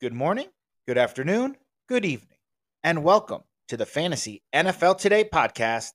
Good 0.00 0.12
morning, 0.12 0.46
good 0.86 0.96
afternoon, 0.96 1.56
good 1.88 2.04
evening, 2.04 2.38
and 2.84 3.02
welcome 3.02 3.42
to 3.66 3.76
the 3.76 3.84
Fantasy 3.84 4.44
NFL 4.54 4.96
Today 4.96 5.24
podcast. 5.24 5.90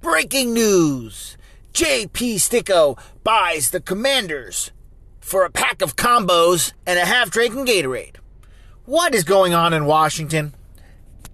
Breaking 0.00 0.54
news! 0.54 1.36
JP 1.72 2.38
Sticco 2.38 2.96
buys 3.24 3.72
the 3.72 3.80
Commanders 3.80 4.70
for 5.18 5.44
a 5.44 5.50
pack 5.50 5.82
of 5.82 5.96
combos 5.96 6.74
and 6.86 7.00
a 7.00 7.06
half 7.06 7.28
drink 7.28 7.56
and 7.56 7.66
Gatorade. 7.66 8.18
What 8.84 9.16
is 9.16 9.24
going 9.24 9.52
on 9.52 9.72
in 9.72 9.84
Washington? 9.84 10.54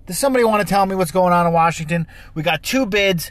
Does 0.08 0.18
somebody 0.18 0.42
want 0.42 0.66
to 0.66 0.66
tell 0.66 0.86
me 0.86 0.94
what's 0.94 1.10
going 1.10 1.34
on 1.34 1.46
in 1.46 1.52
Washington? 1.52 2.06
We 2.32 2.42
got 2.42 2.62
two 2.62 2.86
bids 2.86 3.30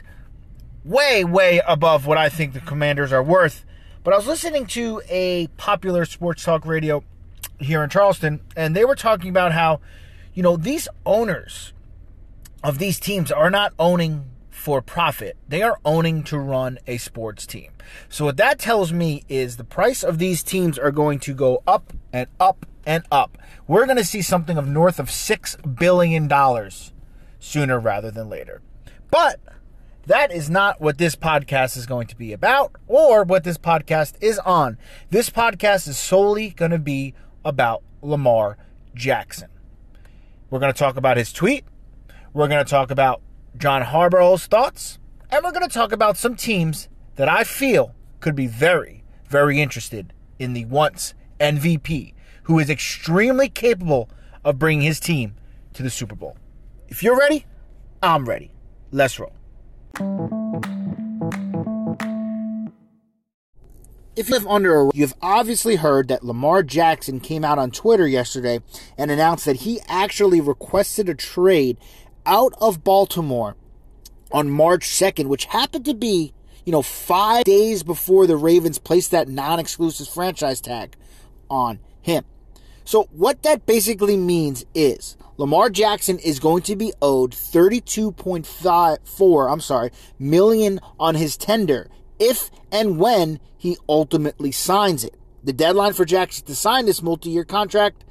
way, 0.84 1.24
way 1.24 1.60
above 1.66 2.06
what 2.06 2.18
I 2.18 2.28
think 2.28 2.52
the 2.52 2.60
Commanders 2.60 3.12
are 3.12 3.22
worth. 3.22 3.64
But 4.04 4.14
I 4.14 4.16
was 4.16 4.28
listening 4.28 4.64
to 4.68 5.02
a 5.08 5.48
popular 5.56 6.04
sports 6.04 6.44
talk 6.44 6.64
radio 6.64 7.02
here 7.58 7.82
in 7.82 7.90
Charleston, 7.90 8.42
and 8.54 8.76
they 8.76 8.84
were 8.84 8.94
talking 8.94 9.28
about 9.28 9.50
how, 9.50 9.80
you 10.34 10.42
know, 10.44 10.56
these 10.56 10.86
owners 11.04 11.72
of 12.62 12.78
these 12.78 13.00
teams 13.00 13.32
are 13.32 13.50
not 13.50 13.72
owning 13.76 14.26
for 14.48 14.80
profit. 14.80 15.36
They 15.48 15.62
are 15.62 15.80
owning 15.84 16.22
to 16.24 16.38
run 16.38 16.78
a 16.86 16.98
sports 16.98 17.44
team. 17.44 17.72
So 18.08 18.26
what 18.26 18.36
that 18.36 18.60
tells 18.60 18.92
me 18.92 19.24
is 19.28 19.56
the 19.56 19.64
price 19.64 20.04
of 20.04 20.18
these 20.18 20.44
teams 20.44 20.78
are 20.78 20.92
going 20.92 21.18
to 21.20 21.34
go 21.34 21.60
up 21.66 21.92
and 22.12 22.28
up 22.38 22.66
and 22.88 23.04
up. 23.12 23.36
We're 23.66 23.84
going 23.84 23.98
to 23.98 24.04
see 24.04 24.22
something 24.22 24.56
of 24.56 24.66
north 24.66 24.98
of 24.98 25.10
6 25.10 25.56
billion 25.56 26.26
dollars 26.26 26.92
sooner 27.38 27.78
rather 27.78 28.10
than 28.10 28.30
later. 28.30 28.62
But 29.10 29.38
that 30.06 30.32
is 30.32 30.48
not 30.48 30.80
what 30.80 30.96
this 30.96 31.14
podcast 31.14 31.76
is 31.76 31.84
going 31.84 32.06
to 32.06 32.16
be 32.16 32.32
about 32.32 32.72
or 32.86 33.24
what 33.24 33.44
this 33.44 33.58
podcast 33.58 34.14
is 34.22 34.38
on. 34.38 34.78
This 35.10 35.28
podcast 35.28 35.86
is 35.86 35.98
solely 35.98 36.48
going 36.48 36.70
to 36.70 36.78
be 36.78 37.12
about 37.44 37.82
Lamar 38.00 38.56
Jackson. 38.94 39.50
We're 40.48 40.58
going 40.58 40.72
to 40.72 40.78
talk 40.78 40.96
about 40.96 41.18
his 41.18 41.30
tweet. 41.30 41.66
We're 42.32 42.48
going 42.48 42.64
to 42.64 42.70
talk 42.70 42.90
about 42.90 43.20
John 43.58 43.82
Harbaugh's 43.82 44.46
thoughts, 44.46 44.98
and 45.30 45.44
we're 45.44 45.52
going 45.52 45.68
to 45.68 45.74
talk 45.74 45.92
about 45.92 46.16
some 46.16 46.36
teams 46.36 46.88
that 47.16 47.28
I 47.28 47.44
feel 47.44 47.94
could 48.20 48.34
be 48.34 48.46
very, 48.46 49.04
very 49.28 49.60
interested 49.60 50.14
in 50.38 50.54
the 50.54 50.64
once 50.64 51.12
MVP, 51.38 52.14
who 52.48 52.58
is 52.58 52.70
extremely 52.70 53.50
capable 53.50 54.08
of 54.42 54.58
bringing 54.58 54.86
his 54.86 54.98
team 54.98 55.34
to 55.74 55.82
the 55.82 55.90
Super 55.90 56.14
Bowl. 56.14 56.36
If 56.88 57.02
you're 57.02 57.16
ready, 57.16 57.44
I'm 58.02 58.26
ready. 58.26 58.50
Let's 58.90 59.20
roll. 59.20 59.34
If 64.16 64.30
you 64.30 64.34
live 64.34 64.46
under 64.46 64.80
a 64.80 64.90
you've 64.94 65.14
obviously 65.20 65.76
heard 65.76 66.08
that 66.08 66.24
Lamar 66.24 66.62
Jackson 66.62 67.20
came 67.20 67.44
out 67.44 67.58
on 67.58 67.70
Twitter 67.70 68.08
yesterday 68.08 68.60
and 68.96 69.10
announced 69.10 69.44
that 69.44 69.56
he 69.56 69.80
actually 69.86 70.40
requested 70.40 71.10
a 71.10 71.14
trade 71.14 71.76
out 72.24 72.54
of 72.62 72.82
Baltimore 72.82 73.56
on 74.32 74.50
March 74.50 74.88
2nd, 74.88 75.26
which 75.26 75.44
happened 75.44 75.84
to 75.84 75.94
be, 75.94 76.32
you 76.64 76.72
know, 76.72 76.82
five 76.82 77.44
days 77.44 77.82
before 77.82 78.26
the 78.26 78.36
Ravens 78.36 78.78
placed 78.78 79.10
that 79.10 79.28
non 79.28 79.60
exclusive 79.60 80.08
franchise 80.08 80.62
tag 80.62 80.96
on 81.50 81.78
him. 82.00 82.24
So, 82.88 83.04
what 83.12 83.42
that 83.42 83.66
basically 83.66 84.16
means 84.16 84.64
is 84.72 85.18
Lamar 85.36 85.68
Jackson 85.68 86.18
is 86.20 86.40
going 86.40 86.62
to 86.62 86.74
be 86.74 86.94
owed 87.02 87.32
32.54, 87.32 89.52
I'm 89.52 89.60
sorry, 89.60 89.90
million 90.18 90.80
on 90.98 91.14
his 91.14 91.36
tender 91.36 91.90
if 92.18 92.50
and 92.72 92.98
when 92.98 93.40
he 93.58 93.76
ultimately 93.90 94.52
signs 94.52 95.04
it. 95.04 95.18
The 95.44 95.52
deadline 95.52 95.92
for 95.92 96.06
Jackson 96.06 96.46
to 96.46 96.54
sign 96.54 96.86
this 96.86 97.02
multi 97.02 97.28
year 97.28 97.44
contract 97.44 98.04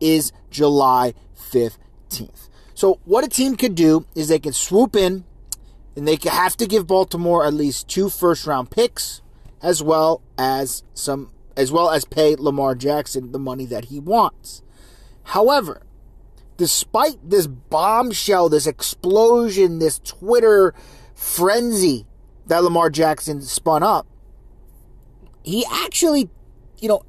is 0.00 0.32
July 0.50 1.14
15th. 1.38 2.48
So 2.74 2.98
what 3.04 3.22
a 3.22 3.28
team 3.28 3.56
could 3.56 3.76
do 3.76 4.04
is 4.16 4.26
they 4.26 4.40
can 4.40 4.52
swoop 4.52 4.96
in 4.96 5.22
and 5.94 6.08
they 6.08 6.18
have 6.24 6.56
to 6.56 6.66
give 6.66 6.88
Baltimore 6.88 7.46
at 7.46 7.54
least 7.54 7.86
two 7.86 8.10
first 8.10 8.48
round 8.48 8.72
picks 8.72 9.22
as 9.62 9.80
well 9.80 10.22
as 10.36 10.82
some 10.92 11.30
as 11.56 11.70
well 11.70 11.90
as 11.90 12.04
pay 12.04 12.34
Lamar 12.36 12.74
Jackson 12.74 13.32
the 13.32 13.38
money 13.38 13.66
that 13.66 13.86
he 13.86 14.00
wants. 14.00 14.62
However, 15.24 15.82
despite 16.56 17.18
this 17.28 17.46
bombshell, 17.46 18.48
this 18.48 18.66
explosion, 18.66 19.78
this 19.78 19.98
Twitter 19.98 20.74
frenzy 21.14 22.06
that 22.46 22.62
Lamar 22.62 22.90
Jackson 22.90 23.40
spun 23.42 23.82
up, 23.82 24.06
he 25.42 25.64
actually, 25.70 26.30
you 26.78 26.88
know, 26.88 27.02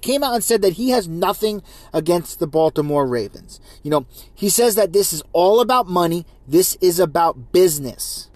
came 0.00 0.22
out 0.22 0.34
and 0.34 0.44
said 0.44 0.62
that 0.62 0.74
he 0.74 0.90
has 0.90 1.08
nothing 1.08 1.62
against 1.92 2.38
the 2.38 2.46
Baltimore 2.46 3.06
Ravens. 3.06 3.60
You 3.82 3.90
know, 3.90 4.06
he 4.34 4.48
says 4.48 4.74
that 4.76 4.92
this 4.92 5.12
is 5.12 5.22
all 5.32 5.60
about 5.60 5.88
money, 5.88 6.26
this 6.46 6.76
is 6.80 6.98
about 6.98 7.52
business. 7.52 8.30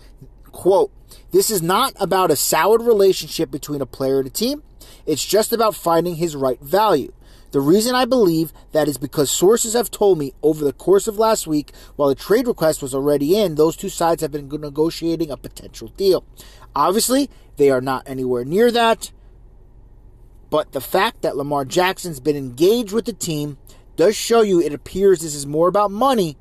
Quote, 0.50 0.90
this 1.30 1.50
is 1.50 1.62
not 1.62 1.92
about 2.00 2.30
a 2.30 2.36
soured 2.36 2.82
relationship 2.82 3.50
between 3.50 3.80
a 3.80 3.86
player 3.86 4.18
and 4.18 4.26
a 4.26 4.30
team. 4.30 4.62
It's 5.06 5.24
just 5.24 5.52
about 5.52 5.74
finding 5.74 6.16
his 6.16 6.36
right 6.36 6.60
value. 6.60 7.12
The 7.52 7.60
reason 7.60 7.96
I 7.96 8.04
believe 8.04 8.52
that 8.72 8.86
is 8.86 8.96
because 8.96 9.30
sources 9.30 9.74
have 9.74 9.90
told 9.90 10.18
me 10.18 10.32
over 10.42 10.64
the 10.64 10.72
course 10.72 11.08
of 11.08 11.18
last 11.18 11.46
week, 11.46 11.72
while 11.96 12.08
the 12.08 12.14
trade 12.14 12.46
request 12.46 12.80
was 12.80 12.94
already 12.94 13.36
in, 13.36 13.56
those 13.56 13.76
two 13.76 13.88
sides 13.88 14.22
have 14.22 14.30
been 14.30 14.48
negotiating 14.48 15.30
a 15.30 15.36
potential 15.36 15.88
deal. 15.96 16.24
Obviously, 16.76 17.28
they 17.56 17.70
are 17.70 17.80
not 17.80 18.08
anywhere 18.08 18.44
near 18.44 18.70
that. 18.70 19.10
But 20.48 20.72
the 20.72 20.80
fact 20.80 21.22
that 21.22 21.36
Lamar 21.36 21.64
Jackson's 21.64 22.20
been 22.20 22.36
engaged 22.36 22.92
with 22.92 23.04
the 23.04 23.12
team 23.12 23.58
does 23.96 24.16
show 24.16 24.42
you 24.42 24.60
it 24.60 24.72
appears 24.72 25.20
this 25.20 25.34
is 25.34 25.46
more 25.46 25.68
about 25.68 25.90
money 25.90 26.36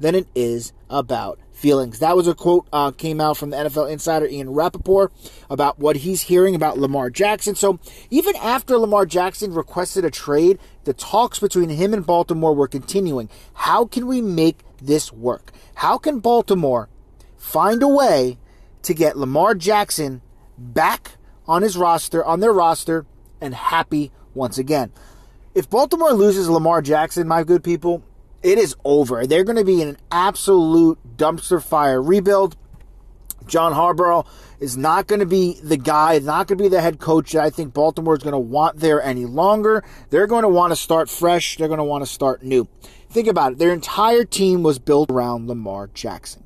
than 0.00 0.14
it 0.14 0.26
is 0.34 0.72
about 0.88 1.38
feelings. 1.64 1.98
That 2.00 2.14
was 2.14 2.28
a 2.28 2.34
quote 2.34 2.68
uh, 2.74 2.90
came 2.90 3.22
out 3.22 3.38
from 3.38 3.48
the 3.48 3.56
NFL 3.56 3.90
insider 3.90 4.26
Ian 4.26 4.50
Rapoport 4.50 5.14
about 5.48 5.78
what 5.78 5.96
he's 5.96 6.20
hearing 6.20 6.54
about 6.54 6.76
Lamar 6.76 7.08
Jackson. 7.08 7.54
So 7.54 7.80
even 8.10 8.36
after 8.36 8.76
Lamar 8.76 9.06
Jackson 9.06 9.54
requested 9.54 10.04
a 10.04 10.10
trade, 10.10 10.58
the 10.84 10.92
talks 10.92 11.38
between 11.38 11.70
him 11.70 11.94
and 11.94 12.04
Baltimore 12.04 12.54
were 12.54 12.68
continuing. 12.68 13.30
How 13.54 13.86
can 13.86 14.06
we 14.06 14.20
make 14.20 14.58
this 14.76 15.10
work? 15.10 15.52
How 15.76 15.96
can 15.96 16.20
Baltimore 16.20 16.90
find 17.38 17.82
a 17.82 17.88
way 17.88 18.36
to 18.82 18.92
get 18.92 19.16
Lamar 19.16 19.54
Jackson 19.54 20.20
back 20.58 21.12
on 21.46 21.62
his 21.62 21.78
roster, 21.78 22.22
on 22.22 22.40
their 22.40 22.52
roster, 22.52 23.06
and 23.40 23.54
happy 23.54 24.12
once 24.34 24.58
again. 24.58 24.92
If 25.54 25.70
Baltimore 25.70 26.12
loses 26.12 26.46
Lamar 26.46 26.82
Jackson, 26.82 27.26
my 27.26 27.42
good 27.42 27.64
people, 27.64 28.02
it 28.44 28.58
is 28.58 28.76
over. 28.84 29.26
They're 29.26 29.42
going 29.42 29.58
to 29.58 29.64
be 29.64 29.82
in 29.82 29.88
an 29.88 29.96
absolute 30.12 30.98
dumpster 31.16 31.62
fire 31.62 32.00
rebuild. 32.00 32.56
John 33.46 33.72
Harbaugh 33.72 34.26
is 34.60 34.76
not 34.76 35.06
going 35.06 35.20
to 35.20 35.26
be 35.26 35.58
the 35.62 35.76
guy, 35.76 36.18
not 36.20 36.46
going 36.46 36.58
to 36.58 36.64
be 36.64 36.68
the 36.68 36.80
head 36.80 36.98
coach 36.98 37.32
that 37.32 37.42
I 37.42 37.50
think 37.50 37.74
Baltimore 37.74 38.16
is 38.16 38.22
going 38.22 38.32
to 38.32 38.38
want 38.38 38.78
there 38.78 39.02
any 39.02 39.24
longer. 39.24 39.82
They're 40.10 40.26
going 40.26 40.42
to 40.42 40.48
want 40.48 40.70
to 40.70 40.76
start 40.76 41.10
fresh. 41.10 41.56
They're 41.56 41.68
going 41.68 41.78
to 41.78 41.84
want 41.84 42.04
to 42.04 42.10
start 42.10 42.42
new. 42.42 42.68
Think 43.10 43.26
about 43.26 43.52
it. 43.52 43.58
Their 43.58 43.72
entire 43.72 44.24
team 44.24 44.62
was 44.62 44.78
built 44.78 45.10
around 45.10 45.48
Lamar 45.48 45.88
Jackson. 45.88 46.44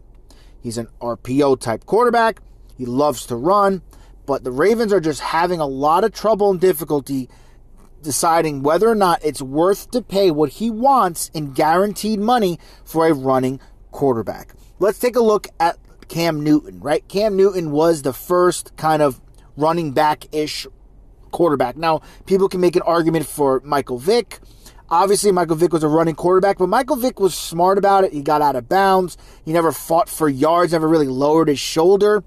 He's 0.61 0.79
an 0.79 0.89
RPO 1.01 1.61
type 1.61 1.85
quarterback. 1.87 2.41
He 2.77 2.87
loves 2.87 3.27
to 3.27 3.37
run 3.37 3.83
but 4.29 4.45
the 4.45 4.53
Ravens 4.53 4.93
are 4.93 5.01
just 5.01 5.23
having 5.23 5.59
a 5.59 5.67
lot 5.67 6.05
of 6.05 6.13
trouble 6.13 6.51
and 6.51 6.61
difficulty 6.61 7.31
deciding 8.03 8.63
whether 8.63 8.89
or 8.89 8.95
not 8.95 9.25
it's 9.25 9.43
worth 9.43 9.91
to 9.91 10.03
pay 10.03 10.31
what 10.31 10.51
he 10.51 10.71
wants 10.71 11.31
in 11.35 11.53
guaranteed 11.53 12.21
money 12.21 12.59
for 12.85 13.07
a 13.07 13.13
running 13.13 13.61
quarterback. 13.91 14.55
Let's 14.79 14.99
take 14.99 15.17
a 15.17 15.21
look 15.21 15.49
at 15.59 15.77
Cam 16.09 16.43
Newton, 16.43 16.81
right? 16.81 17.07
Cam 17.09 17.37
Newton 17.37 17.71
was 17.71 18.03
the 18.03 18.13
first 18.13 18.77
kind 18.77 19.03
of 19.03 19.21
running 19.57 19.93
back 19.93 20.33
ish 20.33 20.67
quarterback. 21.31 21.77
Now, 21.77 22.01
people 22.27 22.49
can 22.49 22.61
make 22.61 22.77
an 22.77 22.83
argument 22.83 23.27
for 23.27 23.61
Michael 23.65 23.99
Vick. 23.99 24.41
Obviously, 24.91 25.33
Michael 25.33 25.57
Vick 25.57 25.73
was 25.73 25.85
a 25.85 25.89
running 25.89 26.15
quarterback, 26.15 26.59
but 26.59 26.69
Michael 26.69 26.97
Vick 26.97 27.21
was 27.21 27.35
smart 27.35 27.77
about 27.77 28.05
it. 28.05 28.13
He 28.13 28.23
got 28.23 28.41
out 28.41 28.57
of 28.57 28.69
bounds. 28.69 29.19
He 29.45 29.53
never 29.53 29.71
fought 29.71 30.09
for 30.09 30.29
yards, 30.29 30.73
never 30.73 30.89
really 30.89 31.09
lowered 31.09 31.49
his 31.49 31.59
shoulder. 31.59 32.25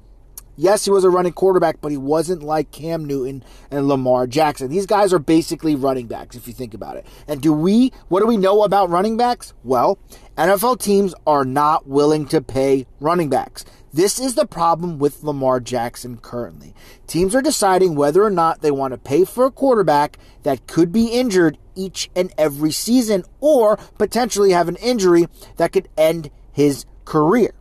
Yes, 0.61 0.85
he 0.85 0.91
was 0.91 1.03
a 1.03 1.09
running 1.09 1.33
quarterback, 1.33 1.81
but 1.81 1.89
he 1.89 1.97
wasn't 1.97 2.43
like 2.43 2.69
Cam 2.69 3.03
Newton 3.03 3.43
and 3.71 3.87
Lamar 3.87 4.27
Jackson. 4.27 4.69
These 4.69 4.85
guys 4.85 5.11
are 5.11 5.17
basically 5.17 5.73
running 5.73 6.05
backs, 6.05 6.35
if 6.35 6.45
you 6.45 6.53
think 6.53 6.75
about 6.75 6.97
it. 6.97 7.07
And 7.27 7.41
do 7.41 7.51
we, 7.51 7.91
what 8.09 8.19
do 8.19 8.27
we 8.27 8.37
know 8.37 8.61
about 8.61 8.91
running 8.91 9.17
backs? 9.17 9.55
Well, 9.63 9.97
NFL 10.37 10.79
teams 10.79 11.15
are 11.25 11.45
not 11.45 11.87
willing 11.87 12.27
to 12.27 12.41
pay 12.41 12.85
running 12.99 13.27
backs. 13.27 13.65
This 13.91 14.19
is 14.19 14.35
the 14.35 14.45
problem 14.45 14.99
with 14.99 15.23
Lamar 15.23 15.59
Jackson 15.59 16.17
currently. 16.17 16.75
Teams 17.07 17.33
are 17.33 17.41
deciding 17.41 17.95
whether 17.95 18.23
or 18.23 18.29
not 18.29 18.61
they 18.61 18.69
want 18.69 18.93
to 18.93 18.99
pay 18.99 19.25
for 19.25 19.47
a 19.47 19.51
quarterback 19.51 20.19
that 20.43 20.67
could 20.67 20.91
be 20.91 21.07
injured 21.07 21.57
each 21.73 22.11
and 22.15 22.31
every 22.37 22.71
season 22.71 23.23
or 23.39 23.77
potentially 23.97 24.51
have 24.51 24.67
an 24.67 24.75
injury 24.75 25.25
that 25.57 25.71
could 25.71 25.89
end 25.97 26.29
his 26.51 26.85
career. 27.03 27.55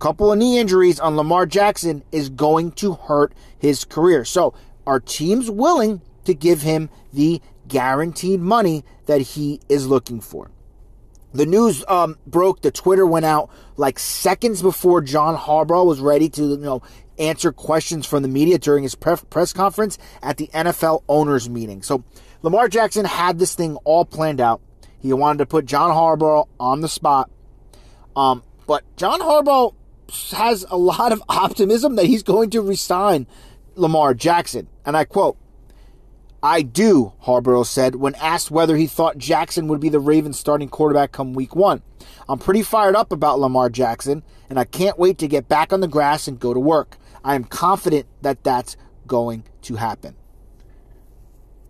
Couple 0.00 0.32
of 0.32 0.38
knee 0.38 0.58
injuries 0.58 0.98
on 0.98 1.16
Lamar 1.16 1.46
Jackson 1.46 2.02
is 2.10 2.28
going 2.28 2.72
to 2.72 2.94
hurt 2.94 3.32
his 3.58 3.84
career. 3.84 4.24
So, 4.24 4.54
are 4.86 4.98
teams 4.98 5.50
willing 5.50 6.00
to 6.24 6.34
give 6.34 6.62
him 6.62 6.90
the 7.12 7.40
guaranteed 7.68 8.40
money 8.40 8.82
that 9.06 9.20
he 9.20 9.60
is 9.68 9.86
looking 9.86 10.20
for? 10.20 10.50
The 11.32 11.46
news 11.46 11.84
um, 11.86 12.16
broke. 12.26 12.62
The 12.62 12.72
Twitter 12.72 13.06
went 13.06 13.26
out 13.26 13.50
like 13.76 13.98
seconds 13.98 14.62
before 14.62 15.00
John 15.00 15.36
Harbaugh 15.36 15.86
was 15.86 16.00
ready 16.00 16.28
to, 16.30 16.42
you 16.42 16.56
know, 16.56 16.82
answer 17.18 17.52
questions 17.52 18.06
from 18.06 18.22
the 18.22 18.28
media 18.28 18.58
during 18.58 18.82
his 18.82 18.94
press 18.94 19.52
conference 19.52 19.98
at 20.22 20.38
the 20.38 20.48
NFL 20.48 21.04
owners 21.08 21.48
meeting. 21.48 21.82
So 21.82 22.02
Lamar 22.42 22.68
Jackson 22.68 23.04
had 23.04 23.38
this 23.38 23.54
thing 23.54 23.76
all 23.84 24.04
planned 24.04 24.40
out. 24.40 24.60
He 24.98 25.12
wanted 25.12 25.38
to 25.38 25.46
put 25.46 25.66
John 25.66 25.90
Harbaugh 25.90 26.48
on 26.58 26.80
the 26.80 26.88
spot. 26.88 27.30
Um, 28.16 28.42
but 28.66 28.84
John 28.96 29.20
Harbaugh 29.20 29.74
has 30.32 30.64
a 30.70 30.76
lot 30.76 31.12
of 31.12 31.22
optimism 31.28 31.96
that 31.96 32.06
he's 32.06 32.22
going 32.22 32.50
to 32.50 32.60
resign 32.60 33.26
Lamar 33.74 34.14
Jackson. 34.14 34.68
And 34.84 34.96
I 34.96 35.04
quote, 35.04 35.36
I 36.42 36.62
do, 36.62 37.12
Harbaugh 37.24 37.66
said 37.66 37.96
when 37.96 38.14
asked 38.14 38.50
whether 38.50 38.76
he 38.76 38.86
thought 38.86 39.18
Jackson 39.18 39.68
would 39.68 39.80
be 39.80 39.90
the 39.90 40.00
Ravens 40.00 40.38
starting 40.38 40.68
quarterback 40.68 41.12
come 41.12 41.34
week 41.34 41.54
one. 41.54 41.82
I'm 42.28 42.38
pretty 42.38 42.62
fired 42.62 42.96
up 42.96 43.12
about 43.12 43.40
Lamar 43.40 43.68
Jackson, 43.68 44.22
and 44.48 44.58
I 44.58 44.64
can't 44.64 44.98
wait 44.98 45.18
to 45.18 45.28
get 45.28 45.48
back 45.48 45.72
on 45.72 45.80
the 45.80 45.88
grass 45.88 46.28
and 46.28 46.40
go 46.40 46.54
to 46.54 46.60
work. 46.60 46.96
I 47.22 47.34
am 47.34 47.44
confident 47.44 48.06
that 48.22 48.42
that's 48.42 48.76
going 49.06 49.44
to 49.62 49.76
happen. 49.76 50.16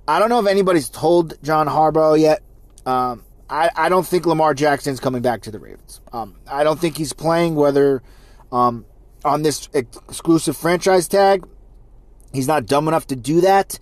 I 0.06 0.18
don't 0.18 0.28
know 0.28 0.40
if 0.40 0.46
anybody's 0.46 0.88
told 0.88 1.42
John 1.42 1.66
Harbaugh 1.66 2.20
yet. 2.20 2.42
Um, 2.86 3.24
I, 3.48 3.70
I 3.74 3.88
don't 3.88 4.06
think 4.06 4.26
Lamar 4.26 4.54
Jackson's 4.54 5.00
coming 5.00 5.22
back 5.22 5.42
to 5.42 5.50
the 5.50 5.58
Ravens. 5.58 6.00
Um, 6.12 6.36
I 6.46 6.62
don't 6.62 6.78
think 6.78 6.96
he's 6.96 7.12
playing 7.12 7.56
whether 7.56 8.02
um, 8.52 8.84
on 9.24 9.42
this 9.42 9.68
exclusive 9.74 10.56
franchise 10.56 11.08
tag. 11.08 11.46
He's 12.32 12.48
not 12.48 12.66
dumb 12.66 12.88
enough 12.88 13.06
to 13.08 13.16
do 13.16 13.40
that. 13.40 13.78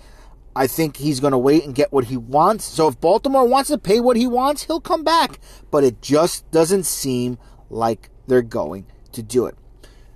I 0.57 0.67
think 0.67 0.97
he's 0.97 1.21
going 1.21 1.33
to 1.33 1.39
wait 1.39 1.65
and 1.65 1.75
get 1.75 1.93
what 1.93 2.07
he 2.07 2.17
wants. 2.17 2.65
So 2.65 2.89
if 2.89 3.01
Baltimore 3.01 3.47
wants 3.47 3.71
to 3.71 3.79
pay 3.79 4.01
what 4.01 4.17
he 4.17 4.27
wants, 4.27 4.65
he'll 4.65 4.81
come 4.81 5.05
back. 5.05 5.39
But 5.71 5.85
it 5.85 6.03
just 6.03 6.51
doesn't 6.51 6.85
seem 6.85 7.39
like 7.71 8.11
they're 8.27 8.43
going 8.43 8.87
to 9.13 9.23
do 9.23 9.47
it. 9.47 9.57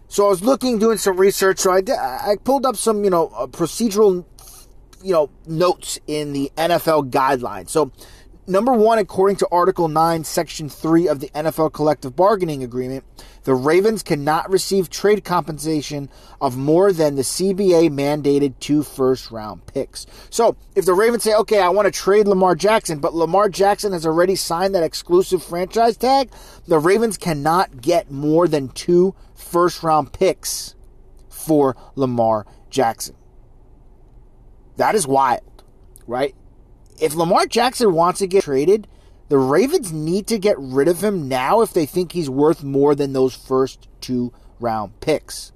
So 0.08 0.26
I 0.26 0.30
was 0.30 0.42
looking, 0.42 0.78
doing 0.78 0.98
some 0.98 1.16
research. 1.16 1.60
So 1.60 1.70
I, 1.70 1.80
I 1.96 2.36
pulled 2.42 2.66
up 2.66 2.76
some, 2.76 3.04
you 3.04 3.10
know, 3.10 3.28
uh, 3.28 3.46
procedural, 3.46 4.24
you 5.02 5.12
know, 5.12 5.30
notes 5.46 5.98
in 6.06 6.32
the 6.32 6.50
NFL 6.56 7.10
guidelines. 7.10 7.70
So 7.70 7.92
number 8.46 8.72
one, 8.72 8.98
according 8.98 9.36
to 9.36 9.48
Article 9.50 9.88
9, 9.88 10.24
Section 10.24 10.68
3 10.68 11.08
of 11.08 11.20
the 11.20 11.28
NFL 11.30 11.72
Collective 11.72 12.14
Bargaining 12.16 12.62
Agreement, 12.62 13.04
the 13.44 13.54
Ravens 13.54 14.02
cannot 14.02 14.50
receive 14.50 14.88
trade 14.88 15.24
compensation 15.24 16.08
of 16.40 16.56
more 16.56 16.92
than 16.92 17.16
the 17.16 17.22
CBA 17.22 17.90
mandated 17.90 18.58
two 18.60 18.82
first 18.82 19.30
round 19.30 19.66
picks. 19.66 20.06
So 20.30 20.56
if 20.74 20.84
the 20.84 20.94
Ravens 20.94 21.24
say, 21.24 21.34
okay, 21.34 21.60
I 21.60 21.68
want 21.68 21.86
to 21.86 21.92
trade 21.92 22.28
Lamar 22.28 22.54
Jackson, 22.54 23.00
but 23.00 23.14
Lamar 23.14 23.48
Jackson 23.48 23.92
has 23.92 24.06
already 24.06 24.36
signed 24.36 24.74
that 24.74 24.82
exclusive 24.82 25.42
franchise 25.42 25.96
tag, 25.96 26.30
the 26.66 26.78
Ravens 26.78 27.18
cannot 27.18 27.80
get 27.80 28.10
more 28.10 28.46
than 28.46 28.68
two 28.68 29.14
first 29.34 29.82
round 29.82 30.12
picks 30.12 30.74
for 31.28 31.76
Lamar 31.96 32.46
Jackson. 32.70 33.16
That 34.76 34.94
is 34.94 35.06
wild, 35.06 35.64
right? 36.06 36.34
If 37.02 37.16
Lamar 37.16 37.46
Jackson 37.46 37.94
wants 37.94 38.20
to 38.20 38.28
get 38.28 38.44
traded, 38.44 38.86
the 39.28 39.36
Ravens 39.36 39.92
need 39.92 40.28
to 40.28 40.38
get 40.38 40.54
rid 40.56 40.86
of 40.86 41.02
him 41.02 41.28
now 41.28 41.60
if 41.60 41.72
they 41.72 41.84
think 41.84 42.12
he's 42.12 42.30
worth 42.30 42.62
more 42.62 42.94
than 42.94 43.12
those 43.12 43.34
first 43.34 43.88
two 44.00 44.32
round 44.60 45.00
picks. 45.00 45.50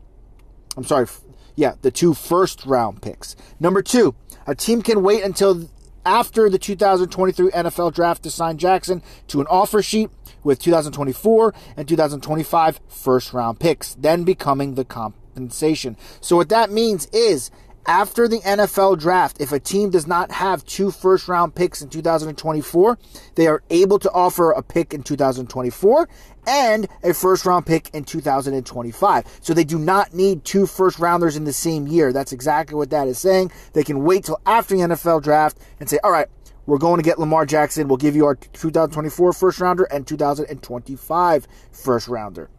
I'm 0.76 0.82
sorry, 0.82 1.06
yeah, 1.54 1.74
the 1.82 1.92
two 1.92 2.14
first 2.14 2.66
round 2.66 3.00
picks. 3.00 3.36
Number 3.60 3.80
two, 3.80 4.16
a 4.44 4.56
team 4.56 4.82
can 4.82 5.04
wait 5.04 5.22
until 5.22 5.70
after 6.04 6.50
the 6.50 6.58
2023 6.58 7.50
NFL 7.52 7.94
draft 7.94 8.24
to 8.24 8.30
sign 8.30 8.58
Jackson 8.58 9.00
to 9.28 9.40
an 9.40 9.46
offer 9.48 9.82
sheet 9.82 10.10
with 10.42 10.58
2024 10.58 11.54
and 11.76 11.86
2025 11.86 12.80
first 12.88 13.32
round 13.32 13.60
picks, 13.60 13.94
then 13.94 14.24
becoming 14.24 14.74
the 14.74 14.84
compensation. 14.84 15.96
So, 16.20 16.34
what 16.34 16.48
that 16.48 16.72
means 16.72 17.06
is 17.12 17.52
after 17.86 18.26
the 18.28 18.38
NFL 18.40 18.98
draft, 18.98 19.40
if 19.40 19.52
a 19.52 19.60
team 19.60 19.90
does 19.90 20.06
not 20.06 20.30
have 20.32 20.64
two 20.64 20.90
first 20.90 21.28
round 21.28 21.54
picks 21.54 21.82
in 21.82 21.88
2024, 21.88 22.98
they 23.34 23.46
are 23.46 23.62
able 23.70 23.98
to 23.98 24.10
offer 24.12 24.50
a 24.50 24.62
pick 24.62 24.92
in 24.92 25.02
2024 25.02 26.08
and 26.46 26.88
a 27.02 27.14
first 27.14 27.46
round 27.46 27.66
pick 27.66 27.90
in 27.94 28.04
2025. 28.04 29.38
So 29.40 29.54
they 29.54 29.64
do 29.64 29.78
not 29.78 30.14
need 30.14 30.44
two 30.44 30.66
first 30.66 30.98
rounders 30.98 31.36
in 31.36 31.44
the 31.44 31.52
same 31.52 31.86
year. 31.86 32.12
That's 32.12 32.32
exactly 32.32 32.76
what 32.76 32.90
that 32.90 33.08
is 33.08 33.18
saying. 33.18 33.52
They 33.72 33.84
can 33.84 34.04
wait 34.04 34.24
till 34.24 34.40
after 34.46 34.76
the 34.76 34.82
NFL 34.82 35.22
draft 35.22 35.58
and 35.80 35.88
say, 35.88 35.98
all 36.02 36.10
right, 36.10 36.28
we're 36.66 36.78
going 36.78 36.98
to 36.98 37.04
get 37.04 37.18
Lamar 37.18 37.46
Jackson. 37.46 37.86
We'll 37.86 37.96
give 37.96 38.16
you 38.16 38.26
our 38.26 38.34
2024 38.34 39.32
first 39.32 39.60
rounder 39.60 39.84
and 39.84 40.06
2025 40.06 41.46
first 41.70 42.08
rounder. 42.08 42.50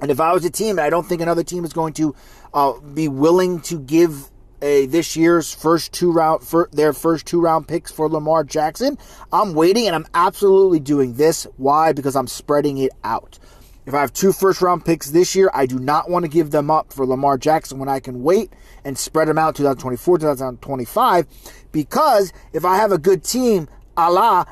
And 0.00 0.10
if 0.10 0.20
I 0.20 0.32
was 0.32 0.44
a 0.44 0.50
team, 0.50 0.78
and 0.78 0.80
I 0.80 0.90
don't 0.90 1.06
think 1.06 1.22
another 1.22 1.44
team 1.44 1.64
is 1.64 1.72
going 1.72 1.92
to 1.94 2.14
uh, 2.52 2.78
be 2.80 3.08
willing 3.08 3.60
to 3.62 3.78
give 3.78 4.31
a 4.62 4.86
this 4.86 5.16
year's 5.16 5.52
first 5.52 5.92
two 5.92 6.12
round 6.12 6.42
for 6.42 6.68
their 6.72 6.92
first 6.92 7.26
two 7.26 7.40
round 7.40 7.68
picks 7.68 7.90
for 7.90 8.08
Lamar 8.08 8.44
Jackson. 8.44 8.96
I'm 9.32 9.54
waiting 9.54 9.86
and 9.86 9.96
I'm 9.96 10.06
absolutely 10.14 10.80
doing 10.80 11.14
this. 11.14 11.46
Why? 11.56 11.92
Because 11.92 12.16
I'm 12.16 12.28
spreading 12.28 12.78
it 12.78 12.92
out. 13.04 13.38
If 13.84 13.94
I 13.94 14.00
have 14.00 14.12
two 14.12 14.32
first 14.32 14.62
round 14.62 14.84
picks 14.84 15.10
this 15.10 15.34
year, 15.34 15.50
I 15.52 15.66
do 15.66 15.78
not 15.78 16.08
want 16.08 16.24
to 16.24 16.30
give 16.30 16.52
them 16.52 16.70
up 16.70 16.92
for 16.92 17.04
Lamar 17.04 17.36
Jackson 17.36 17.80
when 17.80 17.88
I 17.88 17.98
can 17.98 18.22
wait 18.22 18.52
and 18.84 18.96
spread 18.96 19.26
them 19.26 19.38
out 19.38 19.56
2024, 19.56 20.18
2025. 20.18 21.26
Because 21.72 22.32
if 22.52 22.64
I 22.64 22.76
have 22.76 22.92
a 22.92 22.98
good 22.98 23.24
team, 23.24 23.68
a 23.96 24.10
la 24.10 24.44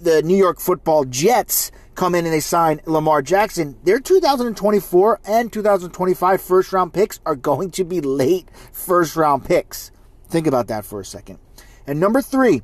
the 0.00 0.22
New 0.22 0.36
York 0.36 0.60
football 0.60 1.04
Jets, 1.04 1.70
come 1.94 2.14
in 2.14 2.24
and 2.24 2.34
they 2.34 2.40
sign 2.40 2.80
Lamar 2.86 3.22
Jackson, 3.22 3.76
their 3.84 4.00
2024 4.00 5.20
and 5.24 5.52
2025 5.52 6.40
first 6.40 6.72
round 6.72 6.92
picks 6.92 7.20
are 7.24 7.36
going 7.36 7.70
to 7.72 7.84
be 7.84 8.00
late 8.00 8.48
first 8.72 9.16
round 9.16 9.44
picks. 9.44 9.90
Think 10.28 10.46
about 10.46 10.68
that 10.68 10.84
for 10.84 11.00
a 11.00 11.04
second. 11.04 11.38
And 11.86 12.00
number 12.00 12.20
three, 12.20 12.62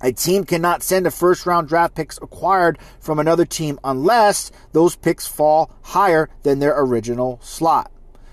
a 0.00 0.12
team 0.12 0.44
cannot 0.44 0.82
send 0.82 1.06
a 1.06 1.10
first 1.10 1.46
round 1.46 1.68
draft 1.68 1.94
picks 1.94 2.18
acquired 2.20 2.78
from 3.00 3.18
another 3.18 3.44
team 3.44 3.78
unless 3.82 4.52
those 4.72 4.94
picks 4.94 5.26
fall 5.26 5.70
higher 5.82 6.28
than 6.42 6.58
their 6.58 6.78
original 6.78 7.40
slot. 7.42 7.90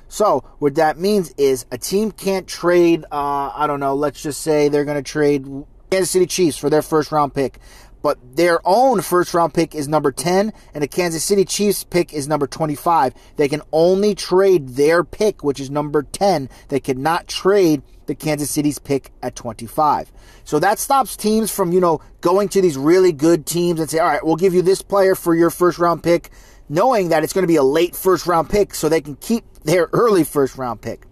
So, 0.09 0.43
what 0.59 0.75
that 0.75 0.99
means 0.99 1.33
is 1.37 1.65
a 1.71 1.77
team 1.77 2.11
can't 2.11 2.45
trade, 2.45 3.03
uh, 3.11 3.51
I 3.55 3.65
don't 3.65 3.79
know, 3.79 3.95
let's 3.95 4.21
just 4.21 4.41
say 4.41 4.69
they're 4.69 4.85
going 4.85 5.01
to 5.03 5.11
trade 5.11 5.47
Kansas 5.93 6.09
City 6.09 6.25
Chiefs 6.25 6.57
for 6.57 6.71
their 6.71 6.81
first 6.81 7.11
round 7.11 7.35
pick 7.35 7.59
but 8.01 8.17
their 8.35 8.59
own 8.65 9.01
first 9.01 9.31
round 9.33 9.53
pick 9.53 9.75
is 9.75 9.87
number 9.87 10.11
10 10.11 10.51
and 10.73 10.83
the 10.83 10.87
Kansas 10.87 11.23
City 11.23 11.45
Chiefs 11.45 11.83
pick 11.83 12.11
is 12.13 12.27
number 12.27 12.47
25. 12.47 13.13
They 13.37 13.47
can 13.47 13.61
only 13.71 14.13
trade 14.13 14.69
their 14.69 15.03
pick, 15.03 15.43
which 15.43 15.59
is 15.59 15.69
number 15.69 16.03
10. 16.03 16.49
They 16.67 16.79
cannot 16.79 17.27
trade 17.27 17.83
the 18.07 18.15
Kansas 18.15 18.49
City's 18.49 18.79
pick 18.79 19.13
at 19.21 19.35
25. 19.35 20.11
So 20.43 20.59
that 20.59 20.79
stops 20.79 21.15
teams 21.15 21.49
from, 21.49 21.71
you 21.71 21.79
know, 21.79 22.01
going 22.21 22.49
to 22.49 22.61
these 22.61 22.75
really 22.77 23.13
good 23.13 23.45
teams 23.45 23.79
and 23.79 23.89
say, 23.89 23.99
all 23.99 24.07
right, 24.07 24.25
we'll 24.25 24.35
give 24.35 24.53
you 24.53 24.63
this 24.63 24.81
player 24.81 25.15
for 25.15 25.33
your 25.33 25.49
first 25.49 25.77
round 25.77 26.03
pick, 26.03 26.31
knowing 26.67 27.09
that 27.09 27.23
it's 27.23 27.33
going 27.33 27.43
to 27.43 27.47
be 27.47 27.55
a 27.55 27.63
late 27.63 27.95
first 27.95 28.27
round 28.27 28.49
pick 28.49 28.75
so 28.75 28.89
they 28.89 28.99
can 28.99 29.15
keep 29.15 29.45
their 29.63 29.89
early 29.93 30.25
first 30.25 30.57
round 30.57 30.81
pick. 30.81 31.05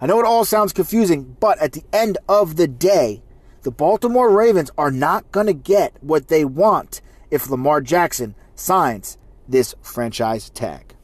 I 0.00 0.06
know 0.06 0.20
it 0.20 0.26
all 0.26 0.44
sounds 0.44 0.72
confusing, 0.72 1.36
but 1.40 1.58
at 1.58 1.72
the 1.72 1.82
end 1.92 2.18
of 2.28 2.54
the 2.54 2.68
day, 2.68 3.22
the 3.66 3.72
Baltimore 3.72 4.30
Ravens 4.30 4.70
are 4.78 4.92
not 4.92 5.32
going 5.32 5.48
to 5.48 5.52
get 5.52 5.96
what 6.00 6.28
they 6.28 6.44
want 6.44 7.00
if 7.32 7.50
Lamar 7.50 7.80
Jackson 7.80 8.36
signs 8.54 9.18
this 9.48 9.74
franchise 9.82 10.50
tag. 10.50 10.94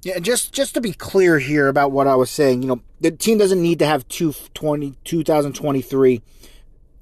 Yeah, 0.00 0.18
just 0.20 0.54
just 0.54 0.72
to 0.72 0.80
be 0.80 0.94
clear 0.94 1.38
here 1.38 1.68
about 1.68 1.92
what 1.92 2.06
I 2.06 2.14
was 2.14 2.30
saying, 2.30 2.62
you 2.62 2.68
know, 2.68 2.80
the 3.02 3.10
team 3.10 3.36
doesn't 3.36 3.60
need 3.60 3.78
to 3.80 3.86
have 3.86 4.08
two 4.08 4.32
20, 4.54 4.94
2023 5.04 6.22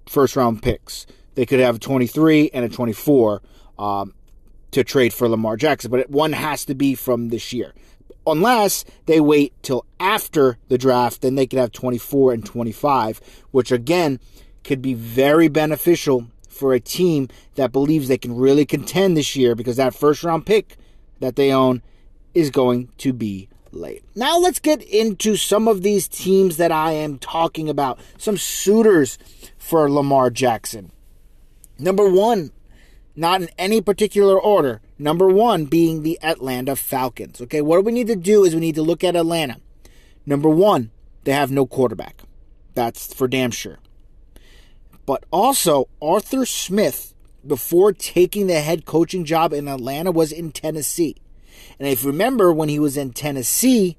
first 0.08 0.34
round 0.34 0.60
picks. 0.60 1.06
They 1.36 1.46
could 1.46 1.60
have 1.60 1.76
a 1.76 1.78
23 1.78 2.50
and 2.52 2.64
a 2.64 2.68
24 2.68 3.42
um, 3.78 4.12
to 4.72 4.82
trade 4.82 5.12
for 5.12 5.28
Lamar 5.28 5.56
Jackson, 5.56 5.88
but 5.88 6.00
it, 6.00 6.10
one 6.10 6.32
has 6.32 6.64
to 6.64 6.74
be 6.74 6.96
from 6.96 7.28
this 7.28 7.52
year 7.52 7.74
unless 8.26 8.84
they 9.06 9.20
wait 9.20 9.52
till 9.62 9.84
after 9.98 10.58
the 10.68 10.78
draft, 10.78 11.22
then 11.22 11.34
they 11.34 11.46
could 11.46 11.58
have 11.58 11.72
24 11.72 12.32
and 12.32 12.44
25, 12.44 13.20
which 13.50 13.72
again 13.72 14.20
could 14.64 14.82
be 14.82 14.94
very 14.94 15.48
beneficial 15.48 16.26
for 16.48 16.74
a 16.74 16.80
team 16.80 17.28
that 17.54 17.72
believes 17.72 18.08
they 18.08 18.18
can 18.18 18.36
really 18.36 18.64
contend 18.64 19.16
this 19.16 19.34
year 19.34 19.54
because 19.54 19.76
that 19.76 19.94
first 19.94 20.22
round 20.22 20.46
pick 20.46 20.76
that 21.20 21.36
they 21.36 21.52
own 21.52 21.82
is 22.34 22.50
going 22.50 22.88
to 22.98 23.12
be 23.12 23.48
late. 23.72 24.04
Now 24.14 24.38
let's 24.38 24.58
get 24.58 24.82
into 24.82 25.36
some 25.36 25.66
of 25.66 25.82
these 25.82 26.06
teams 26.08 26.58
that 26.58 26.70
I 26.70 26.92
am 26.92 27.18
talking 27.18 27.68
about, 27.68 27.98
some 28.18 28.36
suitors 28.36 29.18
for 29.58 29.90
Lamar 29.90 30.30
Jackson. 30.30 30.92
Number 31.78 32.08
one, 32.08 32.52
not 33.16 33.42
in 33.42 33.48
any 33.58 33.80
particular 33.80 34.38
order. 34.38 34.80
Number 35.02 35.26
one 35.26 35.64
being 35.64 36.04
the 36.04 36.16
Atlanta 36.22 36.76
Falcons. 36.76 37.40
Okay, 37.40 37.60
what 37.60 37.84
we 37.84 37.90
need 37.90 38.06
to 38.06 38.14
do 38.14 38.44
is 38.44 38.54
we 38.54 38.60
need 38.60 38.76
to 38.76 38.82
look 38.82 39.02
at 39.02 39.16
Atlanta. 39.16 39.56
Number 40.24 40.48
one, 40.48 40.92
they 41.24 41.32
have 41.32 41.50
no 41.50 41.66
quarterback. 41.66 42.22
That's 42.74 43.12
for 43.12 43.26
damn 43.26 43.50
sure. 43.50 43.80
But 45.04 45.24
also, 45.32 45.88
Arthur 46.00 46.46
Smith, 46.46 47.14
before 47.44 47.92
taking 47.92 48.46
the 48.46 48.60
head 48.60 48.84
coaching 48.84 49.24
job 49.24 49.52
in 49.52 49.66
Atlanta, 49.66 50.12
was 50.12 50.30
in 50.30 50.52
Tennessee. 50.52 51.16
And 51.80 51.88
if 51.88 52.04
you 52.04 52.10
remember, 52.12 52.52
when 52.52 52.68
he 52.68 52.78
was 52.78 52.96
in 52.96 53.12
Tennessee, 53.12 53.96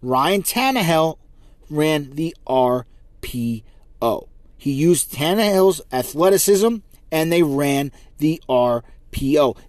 Ryan 0.00 0.42
Tannehill 0.42 1.18
ran 1.68 2.12
the 2.12 2.34
RPO. 2.46 4.28
He 4.56 4.72
used 4.72 5.12
Tannehill's 5.12 5.82
athleticism 5.92 6.76
and 7.12 7.30
they 7.30 7.42
ran 7.42 7.92
the 8.16 8.42
RPO. 8.48 8.82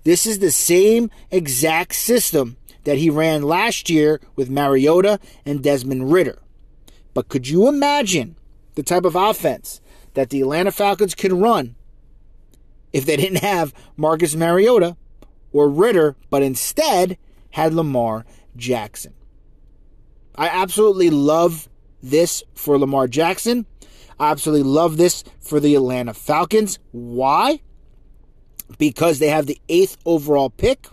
This 0.03 0.25
is 0.25 0.39
the 0.39 0.51
same 0.51 1.09
exact 1.31 1.95
system 1.95 2.57
that 2.83 2.97
he 2.97 3.09
ran 3.09 3.43
last 3.43 3.89
year 3.89 4.21
with 4.35 4.49
Mariota 4.49 5.19
and 5.45 5.63
Desmond 5.63 6.11
Ridder. 6.11 6.39
But 7.13 7.27
could 7.27 7.47
you 7.47 7.67
imagine 7.67 8.37
the 8.75 8.83
type 8.83 9.05
of 9.05 9.15
offense 9.15 9.81
that 10.13 10.29
the 10.29 10.41
Atlanta 10.41 10.71
Falcons 10.71 11.15
could 11.15 11.33
run 11.33 11.75
if 12.93 13.05
they 13.05 13.17
didn't 13.17 13.43
have 13.43 13.73
Marcus 13.97 14.35
Mariota 14.35 14.95
or 15.51 15.69
Ridder, 15.69 16.15
but 16.29 16.43
instead 16.43 17.17
had 17.51 17.73
Lamar 17.73 18.25
Jackson? 18.55 19.13
I 20.35 20.47
absolutely 20.47 21.09
love 21.09 21.67
this 22.01 22.43
for 22.53 22.77
Lamar 22.77 23.07
Jackson. 23.07 23.65
I 24.19 24.31
absolutely 24.31 24.69
love 24.69 24.97
this 24.97 25.23
for 25.39 25.59
the 25.59 25.75
Atlanta 25.75 26.13
Falcons. 26.13 26.79
Why? 26.91 27.61
Because 28.77 29.19
they 29.19 29.29
have 29.29 29.45
the 29.45 29.59
eighth 29.67 29.97
overall 30.05 30.49
pick 30.49 30.87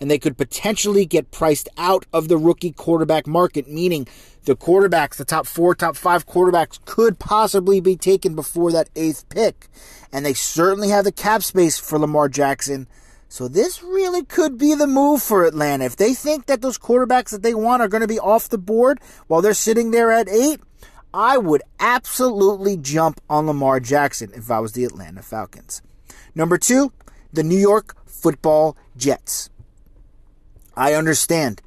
and 0.00 0.10
they 0.10 0.18
could 0.18 0.36
potentially 0.36 1.06
get 1.06 1.30
priced 1.30 1.68
out 1.78 2.06
of 2.12 2.28
the 2.28 2.36
rookie 2.36 2.72
quarterback 2.72 3.26
market, 3.26 3.68
meaning 3.68 4.06
the 4.44 4.56
quarterbacks, 4.56 5.16
the 5.16 5.24
top 5.24 5.46
four, 5.46 5.74
top 5.74 5.96
five 5.96 6.26
quarterbacks 6.26 6.84
could 6.84 7.18
possibly 7.18 7.80
be 7.80 7.96
taken 7.96 8.34
before 8.34 8.72
that 8.72 8.90
eighth 8.94 9.28
pick. 9.28 9.68
And 10.12 10.24
they 10.24 10.34
certainly 10.34 10.88
have 10.90 11.04
the 11.04 11.12
cap 11.12 11.42
space 11.42 11.78
for 11.78 11.98
Lamar 11.98 12.28
Jackson. 12.28 12.86
So 13.28 13.48
this 13.48 13.82
really 13.82 14.24
could 14.24 14.56
be 14.56 14.74
the 14.74 14.86
move 14.86 15.22
for 15.22 15.44
Atlanta. 15.44 15.84
If 15.84 15.96
they 15.96 16.14
think 16.14 16.46
that 16.46 16.62
those 16.62 16.78
quarterbacks 16.78 17.30
that 17.30 17.42
they 17.42 17.54
want 17.54 17.82
are 17.82 17.88
going 17.88 18.02
to 18.02 18.06
be 18.06 18.20
off 18.20 18.48
the 18.48 18.58
board 18.58 19.00
while 19.26 19.42
they're 19.42 19.54
sitting 19.54 19.90
there 19.90 20.12
at 20.12 20.28
eight, 20.28 20.60
I 21.12 21.38
would 21.38 21.62
absolutely 21.80 22.76
jump 22.76 23.20
on 23.28 23.46
Lamar 23.46 23.80
Jackson 23.80 24.30
if 24.34 24.50
I 24.50 24.60
was 24.60 24.72
the 24.72 24.84
Atlanta 24.84 25.22
Falcons. 25.22 25.82
Number 26.36 26.58
two, 26.58 26.92
the 27.32 27.42
New 27.42 27.58
York 27.58 27.96
football 28.04 28.76
Jets. 28.94 29.48
I 30.76 30.92
understand 30.92 31.62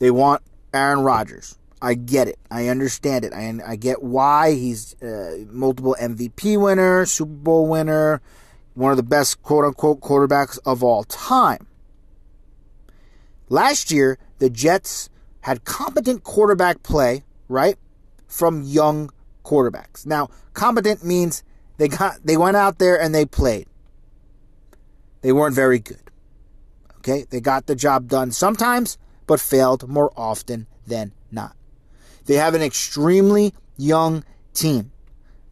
they 0.00 0.10
want 0.10 0.42
Aaron 0.74 1.00
Rodgers. 1.00 1.56
I 1.80 1.94
get 1.94 2.26
it. 2.26 2.36
I 2.50 2.66
understand 2.66 3.24
it. 3.24 3.32
I, 3.32 3.56
I 3.64 3.76
get 3.76 4.02
why 4.02 4.54
he's 4.54 5.00
uh, 5.00 5.44
multiple 5.48 5.96
MVP 5.98 6.60
winner, 6.60 7.06
Super 7.06 7.32
Bowl 7.32 7.68
winner, 7.68 8.20
one 8.74 8.90
of 8.90 8.96
the 8.96 9.04
best 9.04 9.42
quote 9.42 9.64
unquote 9.64 10.00
quarterbacks 10.00 10.58
of 10.66 10.82
all 10.82 11.04
time. 11.04 11.68
Last 13.48 13.92
year, 13.92 14.18
the 14.40 14.50
Jets 14.50 15.08
had 15.42 15.64
competent 15.64 16.24
quarterback 16.24 16.82
play, 16.82 17.22
right? 17.48 17.76
From 18.26 18.62
young 18.62 19.10
quarterbacks. 19.44 20.04
Now, 20.04 20.30
competent 20.52 21.04
means 21.04 21.44
they 21.78 21.86
got 21.86 22.18
they 22.24 22.36
went 22.36 22.56
out 22.56 22.80
there 22.80 23.00
and 23.00 23.14
they 23.14 23.24
played. 23.24 23.68
They 25.22 25.32
weren't 25.32 25.54
very 25.54 25.78
good. 25.78 26.10
Okay, 26.98 27.24
they 27.30 27.40
got 27.40 27.66
the 27.66 27.74
job 27.74 28.08
done 28.08 28.30
sometimes, 28.30 28.98
but 29.26 29.40
failed 29.40 29.88
more 29.88 30.12
often 30.16 30.66
than 30.86 31.12
not. 31.30 31.56
They 32.26 32.34
have 32.34 32.54
an 32.54 32.62
extremely 32.62 33.54
young 33.76 34.24
team. 34.52 34.92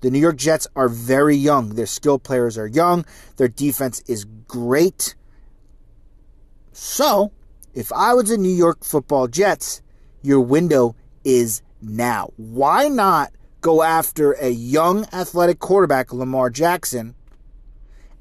The 0.01 0.11
New 0.11 0.19
York 0.19 0.37
Jets 0.37 0.67
are 0.77 0.89
very 0.89 1.37
young. 1.37 1.71
Their 1.71 1.87
skill 1.87 2.19
players 2.19 2.57
are 2.57 2.67
young. 2.67 3.05
Their 3.37 3.49
defense 3.49 4.03
is 4.07 4.25
great. 4.47 5.17
So, 6.73 7.33
if 7.75 7.93
I 7.93 8.15
was 8.15 8.31
a 8.31 8.37
New 8.37 8.55
York 8.55 8.85
football 8.85 9.27
Jets, 9.27 9.83
your 10.23 10.41
window 10.41 10.95
is 11.25 11.63
now. 11.83 12.31
Why 12.37 12.89
not 12.89 13.33
go 13.61 13.83
after 13.83 14.33
a 14.33 14.51
young 14.51 15.05
athletic 15.13 15.59
quarterback, 15.59 16.13
Lamar 16.13 16.51
Jackson, 16.51 17.15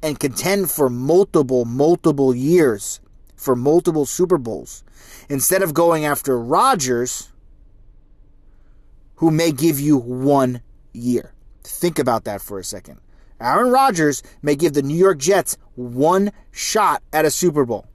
and 0.01 0.19
contend 0.19 0.69
for 0.71 0.89
multiple, 0.89 1.65
multiple 1.65 2.33
years 2.33 2.99
for 3.35 3.55
multiple 3.55 4.05
Super 4.05 4.37
Bowls 4.37 4.83
instead 5.29 5.61
of 5.61 5.73
going 5.73 6.05
after 6.05 6.39
Rodgers, 6.39 7.31
who 9.15 9.31
may 9.31 9.51
give 9.51 9.79
you 9.79 9.97
one 9.97 10.61
year. 10.93 11.33
Think 11.63 11.99
about 11.99 12.23
that 12.25 12.41
for 12.41 12.59
a 12.59 12.63
second. 12.63 12.99
Aaron 13.39 13.71
Rodgers 13.71 14.23
may 14.41 14.55
give 14.55 14.73
the 14.73 14.81
New 14.81 14.97
York 14.97 15.19
Jets 15.19 15.57
one 15.75 16.31
shot 16.51 17.03
at 17.13 17.25
a 17.25 17.31
Super 17.31 17.65
Bowl. 17.65 17.85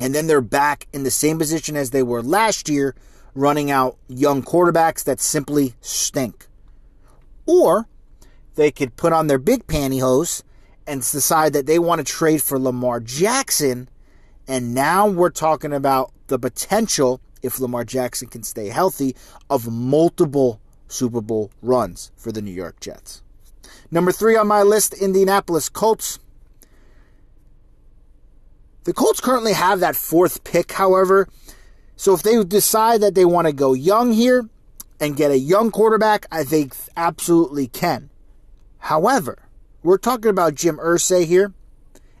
And 0.00 0.12
then 0.12 0.26
they're 0.26 0.40
back 0.40 0.88
in 0.92 1.04
the 1.04 1.10
same 1.10 1.38
position 1.38 1.76
as 1.76 1.90
they 1.90 2.02
were 2.02 2.22
last 2.22 2.68
year, 2.68 2.96
running 3.34 3.70
out 3.70 3.96
young 4.08 4.42
quarterbacks 4.42 5.04
that 5.04 5.20
simply 5.20 5.74
stink. 5.80 6.46
Or 7.46 7.88
they 8.56 8.72
could 8.72 8.96
put 8.96 9.12
on 9.12 9.28
their 9.28 9.38
big 9.38 9.66
pantyhose 9.68 10.42
and 10.86 11.00
decide 11.00 11.52
that 11.52 11.66
they 11.66 11.78
want 11.78 12.04
to 12.04 12.04
trade 12.04 12.42
for 12.42 12.58
Lamar 12.58 13.00
Jackson 13.00 13.88
and 14.46 14.74
now 14.74 15.08
we're 15.08 15.30
talking 15.30 15.72
about 15.72 16.12
the 16.26 16.38
potential, 16.38 17.20
if 17.42 17.58
Lamar 17.58 17.84
Jackson 17.84 18.28
can 18.28 18.42
stay 18.42 18.68
healthy, 18.68 19.16
of 19.48 19.70
multiple 19.70 20.60
Super 20.88 21.20
Bowl 21.20 21.50
runs 21.62 22.12
for 22.16 22.30
the 22.30 22.42
New 22.42 22.50
York 22.50 22.80
Jets. 22.80 23.22
Number 23.90 24.12
three 24.12 24.36
on 24.36 24.46
my 24.46 24.62
list 24.62 24.94
Indianapolis 24.94 25.68
Colts. 25.68 26.18
The 28.84 28.92
Colts 28.92 29.20
currently 29.20 29.54
have 29.54 29.80
that 29.80 29.96
fourth 29.96 30.44
pick, 30.44 30.72
however. 30.72 31.28
So 31.96 32.12
if 32.12 32.22
they 32.22 32.42
decide 32.44 33.00
that 33.00 33.14
they 33.14 33.24
want 33.24 33.46
to 33.46 33.52
go 33.52 33.72
young 33.72 34.12
here 34.12 34.48
and 35.00 35.16
get 35.16 35.30
a 35.30 35.38
young 35.38 35.70
quarterback, 35.70 36.26
I 36.30 36.44
think 36.44 36.74
absolutely 36.96 37.66
can. 37.66 38.10
However, 38.78 39.43
we're 39.84 39.98
talking 39.98 40.30
about 40.30 40.54
Jim 40.54 40.78
Irsay 40.78 41.26
here 41.26 41.52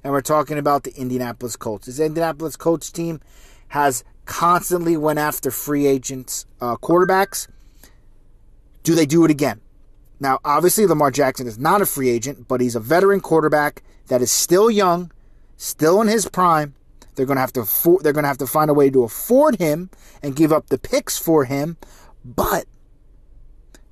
and 0.04 0.12
we're 0.12 0.20
talking 0.20 0.58
about 0.58 0.84
the 0.84 0.94
Indianapolis 0.94 1.56
Colts. 1.56 1.86
This 1.86 1.98
Indianapolis 1.98 2.56
Colts 2.56 2.92
team 2.92 3.20
has 3.68 4.04
constantly 4.26 4.96
went 4.98 5.18
after 5.18 5.50
free 5.50 5.86
agents, 5.86 6.44
uh, 6.60 6.76
quarterbacks. 6.76 7.48
Do 8.82 8.94
they 8.94 9.06
do 9.06 9.24
it 9.24 9.30
again? 9.30 9.62
Now, 10.20 10.38
obviously, 10.44 10.86
Lamar 10.86 11.10
Jackson 11.10 11.46
is 11.46 11.58
not 11.58 11.80
a 11.80 11.86
free 11.86 12.10
agent, 12.10 12.46
but 12.46 12.60
he's 12.60 12.76
a 12.76 12.80
veteran 12.80 13.20
quarterback 13.20 13.82
that 14.08 14.20
is 14.20 14.30
still 14.30 14.70
young, 14.70 15.10
still 15.56 16.02
in 16.02 16.08
his 16.08 16.28
prime. 16.28 16.74
They're 17.14 17.26
going 17.26 17.36
to 17.36 17.40
have 17.40 17.52
to 17.54 17.64
they're 18.02 18.12
going 18.12 18.24
to 18.24 18.28
have 18.28 18.38
to 18.38 18.46
find 18.46 18.70
a 18.70 18.74
way 18.74 18.90
to 18.90 19.04
afford 19.04 19.56
him 19.56 19.88
and 20.22 20.36
give 20.36 20.52
up 20.52 20.68
the 20.68 20.78
picks 20.78 21.16
for 21.18 21.44
him. 21.44 21.78
But 22.24 22.66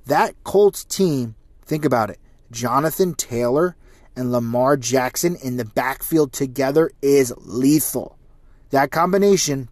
that 0.05 0.35
Colts 0.43 0.83
team, 0.83 1.35
think 1.65 1.85
about 1.85 2.09
it. 2.11 2.19
Jonathan 2.53 3.15
Taylor 3.15 3.75
and 4.15 4.31
Lamar 4.31 4.77
Jackson 4.77 5.35
in 5.43 5.57
the 5.57 5.65
backfield 5.65 6.31
together 6.31 6.91
is 7.01 7.33
lethal. 7.37 8.17
That 8.69 8.91
combination 8.91 9.69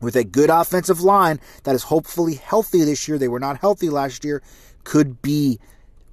with 0.00 0.16
a 0.16 0.24
good 0.24 0.50
offensive 0.50 1.00
line 1.00 1.40
that 1.64 1.74
is 1.74 1.84
hopefully 1.84 2.34
healthy 2.34 2.84
this 2.84 3.08
year, 3.08 3.18
they 3.18 3.28
were 3.28 3.40
not 3.40 3.58
healthy 3.58 3.90
last 3.90 4.24
year, 4.24 4.42
could 4.84 5.20
be 5.20 5.58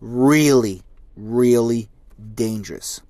really, 0.02 0.82
really 1.16 1.90
dangerous. 2.34 3.02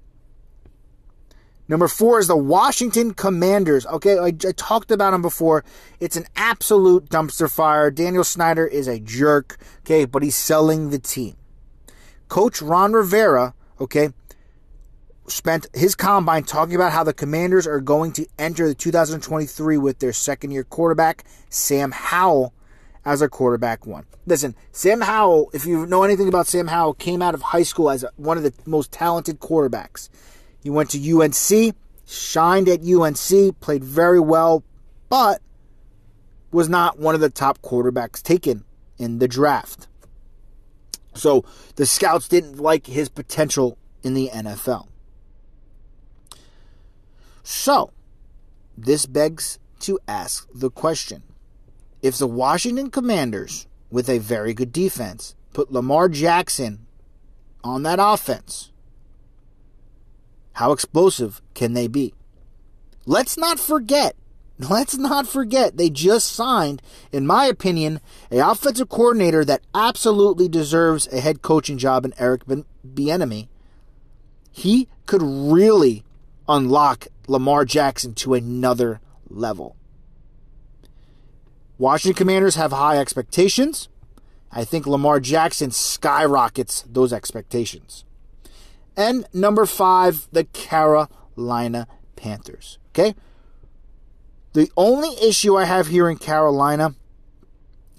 Number 1.67 1.87
four 1.87 2.19
is 2.19 2.27
the 2.27 2.35
Washington 2.35 3.13
Commanders. 3.13 3.85
Okay, 3.85 4.17
I, 4.17 4.27
I, 4.27 4.51
talked 4.57 4.91
about 4.91 5.11
them 5.11 5.21
before. 5.21 5.63
It's 6.01 6.17
an 6.17 6.25
absolute 6.35 7.05
dumpster 7.09 7.49
fire. 7.49 7.89
Daniel 7.89 8.25
Snyder 8.25 8.67
is 8.67 8.87
a 8.87 8.99
jerk, 8.99 9.57
okay, 9.79 10.03
but 10.03 10.23
he's 10.23 10.35
selling 10.35 10.89
the 10.89 10.99
team. 10.99 11.35
Coach 12.33 12.63
Ron 12.63 12.93
Rivera, 12.93 13.53
okay, 13.79 14.09
spent 15.27 15.67
his 15.71 15.93
combine 15.93 16.45
talking 16.45 16.73
about 16.73 16.91
how 16.91 17.03
the 17.03 17.13
Commanders 17.13 17.67
are 17.67 17.79
going 17.79 18.11
to 18.13 18.25
enter 18.39 18.67
the 18.67 18.73
2023 18.73 19.77
with 19.77 19.99
their 19.99 20.13
second 20.13 20.49
year 20.49 20.63
quarterback, 20.63 21.25
Sam 21.49 21.91
Howell, 21.91 22.51
as 23.05 23.21
a 23.21 23.29
quarterback 23.29 23.85
one. 23.85 24.07
Listen, 24.25 24.55
Sam 24.71 25.01
Howell, 25.01 25.51
if 25.53 25.67
you 25.67 25.85
know 25.85 26.01
anything 26.01 26.27
about 26.27 26.47
Sam 26.47 26.65
Howell, 26.65 26.95
came 26.95 27.21
out 27.21 27.35
of 27.35 27.43
high 27.43 27.61
school 27.61 27.91
as 27.91 28.03
one 28.15 28.37
of 28.37 28.41
the 28.41 28.53
most 28.65 28.91
talented 28.91 29.39
quarterbacks. 29.39 30.09
He 30.63 30.71
went 30.71 30.89
to 30.89 31.21
UNC, 31.21 31.75
shined 32.07 32.67
at 32.67 32.81
UNC, 32.81 33.59
played 33.59 33.83
very 33.83 34.19
well, 34.19 34.63
but 35.07 35.39
was 36.51 36.67
not 36.67 36.97
one 36.97 37.13
of 37.13 37.21
the 37.21 37.29
top 37.29 37.61
quarterbacks 37.61 38.23
taken 38.23 38.65
in 38.97 39.19
the 39.19 39.27
draft. 39.27 39.87
So 41.15 41.46
the 41.75 41.86
scouts 41.86 42.27
didn't 42.27 42.58
like 42.58 42.88
his 42.88 43.10
potential 43.10 43.77
in 44.03 44.13
the 44.13 44.29
NFL. 44.34 44.88
So, 47.43 47.91
this 48.77 49.05
begs 49.05 49.60
to 49.82 50.00
ask 50.08 50.48
the 50.53 50.70
question 50.70 51.24
if 52.01 52.17
the 52.17 52.27
Washington 52.27 52.89
Commanders, 52.89 53.67
with 53.91 54.10
a 54.10 54.17
very 54.17 54.53
good 54.53 54.72
defense, 54.74 55.36
put 55.53 55.72
Lamar 55.72 56.10
Jackson 56.10 56.86
on 57.63 57.84
that 57.84 58.00
offense, 58.01 58.72
how 60.53 60.72
explosive 60.72 61.41
can 61.53 61.74
they 61.74 61.88
be? 61.88 62.13
Let's 63.05 63.38
not 63.38 63.60
forget, 63.60 64.15
let's 64.60 64.98
not 64.98 65.27
forget, 65.27 65.77
they 65.77 65.89
just 65.89 66.31
signed, 66.31 66.81
in 67.12 67.25
my 67.25 67.45
opinion, 67.45 68.00
a 68.31 68.39
offensive 68.39 68.89
coordinator 68.89 69.43
that 69.45 69.62
absolutely 69.74 70.48
deserves 70.48 71.07
a 71.07 71.19
head 71.19 71.41
coaching 71.41 71.77
job 71.77 72.05
in 72.05 72.13
Eric 72.17 72.43
Bieniemy. 72.45 73.48
He 74.51 74.88
could 75.05 75.22
really 75.24 76.03
unlock 76.48 77.07
Lamar 77.27 77.65
Jackson 77.65 78.13
to 78.15 78.33
another 78.33 79.00
level. 79.29 79.75
Washington 81.77 82.15
Commanders 82.15 82.55
have 82.55 82.72
high 82.72 82.98
expectations. 82.98 83.89
I 84.51 84.63
think 84.63 84.86
Lamar 84.86 85.19
Jackson 85.19 85.72
skyrockets 85.72 86.83
those 86.88 87.12
expectations. 87.12 88.05
And 88.95 89.25
number 89.33 89.65
five, 89.65 90.27
the 90.31 90.43
Carolina 90.43 91.88
Panthers. 92.15 92.77
Okay? 92.91 93.15
The 94.53 94.72
only 94.77 95.15
issue 95.22 95.57
I 95.57 95.65
have 95.65 95.88
here 95.88 96.07
in 96.07 96.17
Carolina 96.17 96.95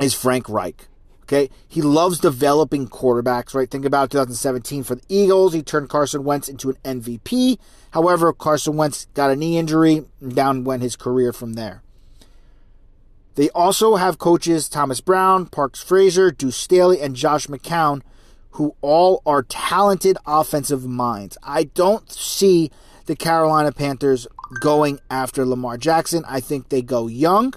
is 0.00 0.14
Frank 0.14 0.49
Reich. 0.49 0.87
Okay? 1.23 1.50
He 1.66 1.82
loves 1.82 2.18
developing 2.18 2.87
quarterbacks, 2.87 3.54
right? 3.54 3.70
Think 3.70 3.84
about 3.84 4.11
2017 4.11 4.84
for 4.84 4.94
the 4.94 5.02
Eagles. 5.08 5.52
He 5.52 5.62
turned 5.62 5.88
Carson 5.88 6.23
Wentz 6.23 6.49
into 6.49 6.70
an 6.70 6.76
MVP. 7.00 7.58
However, 7.90 8.32
Carson 8.32 8.76
Wentz 8.76 9.06
got 9.14 9.30
a 9.30 9.37
knee 9.37 9.56
injury, 9.58 10.04
and 10.20 10.34
down 10.34 10.64
went 10.64 10.82
his 10.82 10.96
career 10.96 11.32
from 11.32 11.54
there. 11.54 11.82
They 13.37 13.50
also 13.50 13.96
have 13.96 14.18
coaches 14.18 14.68
Thomas 14.68 15.00
Brown, 15.00 15.46
Parks 15.46 15.82
Frazier, 15.82 16.30
Deuce 16.30 16.56
Staley, 16.56 17.00
and 17.00 17.16
Josh 17.16 17.49
McCown, 17.49 18.02
who 18.50 18.76
all 18.80 19.23
are 19.26 19.42
talented 19.42 20.16
offensive 20.26 20.87
minds. 20.87 21.37
I 21.42 21.64
don't 21.64 22.11
see 22.12 22.70
the 23.06 23.16
Carolina 23.16 23.73
Panthers 23.73 24.28
going 24.60 25.00
after 25.10 25.44
Lamar 25.44 25.76
Jackson. 25.76 26.24
I 26.26 26.40
think 26.40 26.68
they 26.68 26.82
go 26.82 27.06
young. 27.06 27.54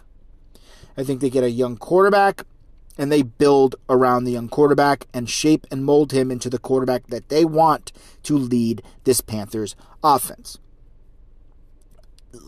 I 0.98 1.04
think 1.04 1.22
they 1.22 1.30
get 1.30 1.44
a 1.44 1.52
young 1.52 1.78
quarterback 1.78 2.44
and 2.98 3.12
they 3.12 3.22
build 3.22 3.76
around 3.90 4.24
the 4.24 4.32
young 4.32 4.50
quarterback 4.50 5.08
and 5.14 5.30
shape 5.30 5.68
and 5.70 5.86
mold 5.86 6.12
him 6.12 6.32
into 6.32 6.50
the 6.50 6.58
quarterback 6.58 7.08
that 7.08 7.30
they 7.30 7.46
want 7.46 7.92
to 8.24 8.38
lead 8.38 8.82
this 9.04 9.22
Panthers 9.22 9.76
offense. 10.04 10.58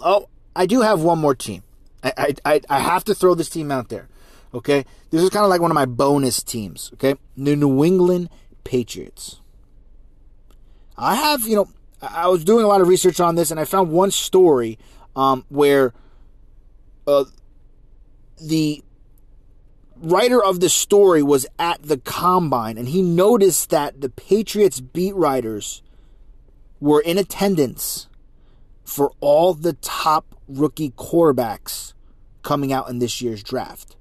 Oh, 0.03 0.29
I 0.55 0.65
do 0.65 0.81
have 0.81 1.01
one 1.01 1.19
more 1.19 1.35
team. 1.35 1.63
I, 2.03 2.35
I, 2.45 2.61
I 2.69 2.79
have 2.79 3.03
to 3.05 3.15
throw 3.15 3.35
this 3.35 3.49
team 3.49 3.71
out 3.71 3.89
there. 3.89 4.07
Okay? 4.53 4.85
This 5.11 5.21
is 5.21 5.29
kind 5.29 5.43
of 5.43 5.49
like 5.49 5.61
one 5.61 5.71
of 5.71 5.75
my 5.75 5.85
bonus 5.85 6.41
teams. 6.41 6.89
Okay? 6.93 7.15
The 7.37 7.55
New 7.55 7.83
England 7.83 8.29
Patriots. 8.63 9.41
I 10.97 11.15
have, 11.15 11.47
you 11.47 11.55
know, 11.55 11.69
I 12.01 12.27
was 12.27 12.43
doing 12.43 12.63
a 12.63 12.67
lot 12.67 12.81
of 12.81 12.87
research 12.87 13.19
on 13.19 13.35
this 13.35 13.51
and 13.51 13.59
I 13.59 13.65
found 13.65 13.91
one 13.91 14.11
story 14.11 14.77
um, 15.15 15.45
where 15.49 15.93
uh, 17.07 17.25
the 18.41 18.83
writer 19.97 20.41
of 20.41 20.59
the 20.59 20.69
story 20.69 21.21
was 21.21 21.45
at 21.57 21.83
the 21.83 21.97
combine 21.97 22.77
and 22.77 22.89
he 22.89 23.01
noticed 23.01 23.69
that 23.69 24.01
the 24.01 24.09
Patriots 24.09 24.79
beat 24.79 25.15
writers 25.15 25.81
were 26.79 27.01
in 27.01 27.17
attendance 27.17 28.07
for 28.83 29.11
all 29.19 29.53
the 29.53 29.73
top 29.73 30.35
rookie 30.47 30.91
quarterbacks 30.91 31.93
coming 32.41 32.71
out 32.71 32.89
in 32.89 32.99
this 32.99 33.21
year's 33.21 33.43
draft. 33.43 33.95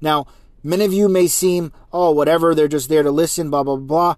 Now, 0.00 0.26
many 0.62 0.84
of 0.84 0.92
you 0.92 1.08
may 1.08 1.26
seem, 1.26 1.72
oh, 1.92 2.12
whatever, 2.12 2.54
they're 2.54 2.68
just 2.68 2.88
there 2.88 3.02
to 3.02 3.10
listen, 3.10 3.50
blah, 3.50 3.62
blah, 3.62 3.76
blah. 3.76 4.14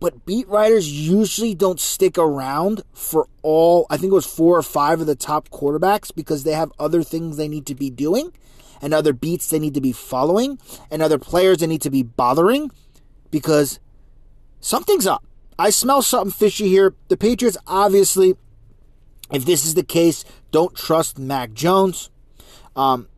But 0.00 0.26
beat 0.26 0.48
writers 0.48 0.90
usually 0.90 1.54
don't 1.54 1.80
stick 1.80 2.18
around 2.18 2.82
for 2.92 3.26
all, 3.42 3.86
I 3.88 3.96
think 3.96 4.10
it 4.10 4.14
was 4.14 4.26
four 4.26 4.58
or 4.58 4.62
five 4.62 5.00
of 5.00 5.06
the 5.06 5.14
top 5.14 5.48
quarterbacks 5.50 6.14
because 6.14 6.44
they 6.44 6.52
have 6.52 6.72
other 6.78 7.02
things 7.02 7.36
they 7.36 7.48
need 7.48 7.66
to 7.66 7.74
be 7.74 7.90
doing 7.90 8.32
and 8.82 8.92
other 8.92 9.12
beats 9.12 9.48
they 9.48 9.58
need 9.58 9.74
to 9.74 9.80
be 9.80 9.92
following 9.92 10.58
and 10.90 11.00
other 11.00 11.18
players 11.18 11.58
they 11.58 11.66
need 11.66 11.82
to 11.82 11.90
be 11.90 12.02
bothering 12.02 12.70
because 13.30 13.78
something's 14.60 15.06
up. 15.06 15.24
I 15.58 15.70
smell 15.70 16.02
something 16.02 16.32
fishy 16.32 16.68
here. 16.68 16.94
The 17.08 17.16
Patriots 17.16 17.56
obviously 17.66 18.34
if 19.30 19.44
this 19.44 19.64
is 19.64 19.74
the 19.74 19.82
case, 19.82 20.24
don't 20.50 20.74
trust 20.74 21.18
Mac 21.18 21.52
Jones. 21.52 22.10
Um, 22.76 23.08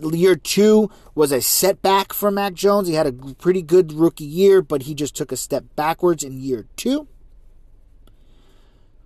year 0.00 0.36
two 0.36 0.90
was 1.14 1.32
a 1.32 1.40
setback 1.40 2.12
for 2.12 2.30
Mac 2.30 2.54
Jones. 2.54 2.88
He 2.88 2.94
had 2.94 3.06
a 3.06 3.12
pretty 3.12 3.62
good 3.62 3.92
rookie 3.92 4.24
year, 4.24 4.62
but 4.62 4.82
he 4.82 4.94
just 4.94 5.16
took 5.16 5.32
a 5.32 5.36
step 5.36 5.64
backwards 5.76 6.22
in 6.22 6.40
year 6.40 6.66
two. 6.76 7.08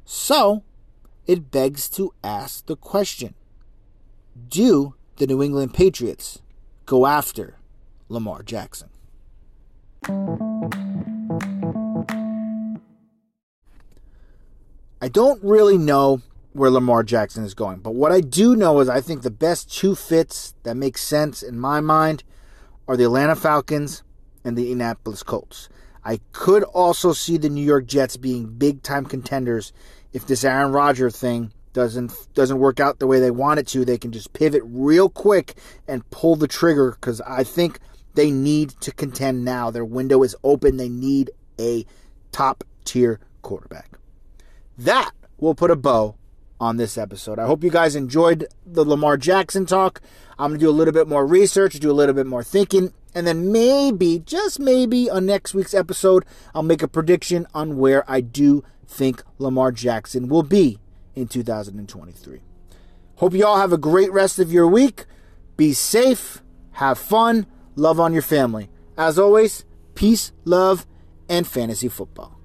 So, 0.04 0.62
it 1.26 1.50
begs 1.50 1.88
to 1.90 2.12
ask 2.22 2.66
the 2.66 2.76
question 2.76 3.34
Do 4.48 4.94
the 5.16 5.26
New 5.26 5.42
England 5.42 5.74
Patriots 5.74 6.40
go 6.86 7.06
after 7.06 7.58
Lamar 8.08 8.42
Jackson? 8.42 8.90
I 15.00 15.08
don't 15.08 15.42
really 15.42 15.78
know 15.78 16.22
where 16.52 16.70
Lamar 16.70 17.02
Jackson 17.02 17.44
is 17.44 17.54
going, 17.54 17.78
but 17.78 17.94
what 17.94 18.12
I 18.12 18.20
do 18.20 18.54
know 18.54 18.80
is 18.80 18.88
I 18.88 19.00
think 19.00 19.22
the 19.22 19.30
best 19.30 19.72
two 19.72 19.94
fits 19.94 20.54
that 20.64 20.76
make 20.76 20.98
sense 20.98 21.42
in 21.42 21.58
my 21.58 21.80
mind 21.80 22.24
are 22.86 22.96
the 22.96 23.04
Atlanta 23.04 23.36
Falcons 23.36 24.02
and 24.44 24.56
the 24.56 24.70
Indianapolis 24.70 25.22
Colts. 25.22 25.68
I 26.04 26.20
could 26.32 26.62
also 26.64 27.12
see 27.12 27.36
the 27.36 27.48
New 27.48 27.64
York 27.64 27.86
Jets 27.86 28.16
being 28.16 28.46
big 28.46 28.82
time 28.82 29.06
contenders 29.06 29.72
if 30.12 30.26
this 30.26 30.44
Aaron 30.44 30.72
Rodgers 30.72 31.16
thing 31.16 31.52
doesn't 31.72 32.12
doesn't 32.34 32.58
work 32.58 32.80
out 32.80 32.98
the 32.98 33.06
way 33.06 33.20
they 33.20 33.30
want 33.30 33.60
it 33.60 33.66
to. 33.68 33.84
They 33.84 33.98
can 33.98 34.12
just 34.12 34.32
pivot 34.32 34.62
real 34.64 35.08
quick 35.08 35.54
and 35.88 36.08
pull 36.10 36.36
the 36.36 36.48
trigger 36.48 36.90
because 36.90 37.20
I 37.22 37.44
think 37.44 37.78
they 38.14 38.30
need 38.30 38.70
to 38.80 38.92
contend 38.92 39.44
now. 39.44 39.70
Their 39.70 39.84
window 39.84 40.22
is 40.22 40.36
open. 40.44 40.76
They 40.76 40.88
need 40.88 41.30
a 41.58 41.86
top 42.30 42.64
tier 42.84 43.20
quarterback 43.42 43.98
that 44.78 45.12
will 45.38 45.54
put 45.54 45.70
a 45.70 45.76
bow 45.76 46.16
on 46.62 46.76
this 46.76 46.96
episode. 46.96 47.40
I 47.40 47.46
hope 47.46 47.64
you 47.64 47.70
guys 47.70 47.96
enjoyed 47.96 48.46
the 48.64 48.84
Lamar 48.84 49.16
Jackson 49.16 49.66
talk. 49.66 50.00
I'm 50.38 50.50
going 50.50 50.60
to 50.60 50.66
do 50.66 50.70
a 50.70 50.72
little 50.72 50.94
bit 50.94 51.08
more 51.08 51.26
research, 51.26 51.74
do 51.80 51.90
a 51.90 51.92
little 51.92 52.14
bit 52.14 52.26
more 52.26 52.44
thinking, 52.44 52.92
and 53.16 53.26
then 53.26 53.50
maybe, 53.50 54.20
just 54.20 54.60
maybe, 54.60 55.10
on 55.10 55.26
next 55.26 55.54
week's 55.54 55.74
episode, 55.74 56.24
I'll 56.54 56.62
make 56.62 56.80
a 56.80 56.86
prediction 56.86 57.48
on 57.52 57.78
where 57.78 58.08
I 58.08 58.20
do 58.20 58.62
think 58.86 59.24
Lamar 59.38 59.72
Jackson 59.72 60.28
will 60.28 60.44
be 60.44 60.78
in 61.16 61.26
2023. 61.26 62.40
Hope 63.16 63.34
you 63.34 63.44
all 63.44 63.58
have 63.58 63.72
a 63.72 63.78
great 63.78 64.12
rest 64.12 64.38
of 64.38 64.52
your 64.52 64.68
week. 64.68 65.06
Be 65.56 65.72
safe, 65.72 66.42
have 66.72 66.96
fun, 66.96 67.46
love 67.74 67.98
on 67.98 68.12
your 68.12 68.22
family. 68.22 68.70
As 68.96 69.18
always, 69.18 69.64
peace, 69.96 70.30
love, 70.44 70.86
and 71.28 71.44
fantasy 71.44 71.88
football. 71.88 72.38